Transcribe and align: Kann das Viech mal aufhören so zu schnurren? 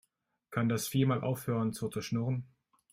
Kann 0.49 0.67
das 0.67 0.87
Viech 0.87 1.05
mal 1.05 1.21
aufhören 1.21 1.73
so 1.73 1.87
zu 1.87 2.01
schnurren? 2.01 2.47